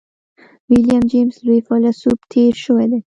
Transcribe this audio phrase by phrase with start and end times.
[0.69, 2.99] ويليم جېمز لوی فيلسوف تېر شوی دی.